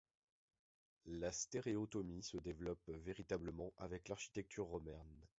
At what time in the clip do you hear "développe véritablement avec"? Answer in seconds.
2.37-4.09